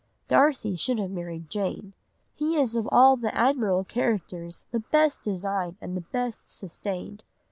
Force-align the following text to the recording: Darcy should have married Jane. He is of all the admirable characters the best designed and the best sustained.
Darcy 0.27 0.75
should 0.75 0.97
have 0.97 1.11
married 1.11 1.47
Jane. 1.47 1.93
He 2.33 2.55
is 2.55 2.75
of 2.75 2.89
all 2.91 3.15
the 3.17 3.31
admirable 3.35 3.83
characters 3.83 4.65
the 4.71 4.79
best 4.79 5.21
designed 5.21 5.75
and 5.79 5.95
the 5.95 6.01
best 6.01 6.39
sustained. 6.45 7.23